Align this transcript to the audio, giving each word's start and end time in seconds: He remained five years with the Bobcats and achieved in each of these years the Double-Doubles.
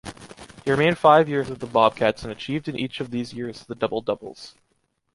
He 0.65 0.71
remained 0.71 0.97
five 0.97 1.29
years 1.29 1.47
with 1.47 1.59
the 1.59 1.67
Bobcats 1.67 2.23
and 2.23 2.31
achieved 2.31 2.67
in 2.67 2.75
each 2.75 3.01
of 3.01 3.11
these 3.11 3.35
years 3.35 3.63
the 3.67 3.75
Double-Doubles. 3.75 4.55